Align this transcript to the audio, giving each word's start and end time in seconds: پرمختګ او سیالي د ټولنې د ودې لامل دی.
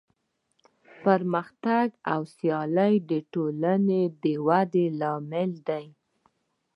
پرمختګ 1.03 1.87
او 2.13 2.21
سیالي 2.35 2.93
د 3.11 3.11
ټولنې 3.33 4.01
د 4.23 4.23
ودې 4.47 4.85
لامل 4.99 5.51
دی. 5.69 5.85